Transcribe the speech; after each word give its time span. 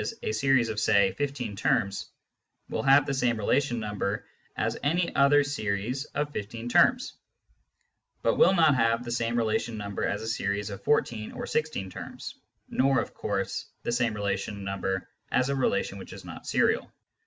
a 0.23 0.31
series 0.31 0.69
of 0.69 0.79
(say) 0.79 1.11
15 1.11 1.55
terms 1.55 2.07
will 2.69 2.81
have 2.81 3.05
the 3.05 3.13
same 3.13 3.37
relation 3.37 3.79
number 3.79 4.25
as 4.57 4.75
any 4.81 5.11
oth^r 5.11 5.45
series 5.45 6.05
of 6.15 6.31
fifteen 6.31 6.67
terms, 6.67 7.13
but 8.23 8.35
will 8.35 8.55
not 8.55 8.73
have 8.73 9.03
the 9.03 9.11
same 9.11 9.35
relation 9.37 9.77
number 9.77 10.03
as 10.03 10.23
a 10.23 10.27
series 10.27 10.71
of 10.71 10.83
14 10.83 11.33
or 11.33 11.45
16 11.45 11.91
terms, 11.91 12.33
nor, 12.67 12.99
of 12.99 13.13
course, 13.13 13.67
the 13.83 13.91
same 13.91 14.15
relation 14.15 14.63
number 14.63 15.07
as 15.31 15.49
a 15.49 15.55
relation 15.55 15.99
which 15.99 16.13
is 16.13 16.25
not 16.25 16.47
serial. 16.47 16.91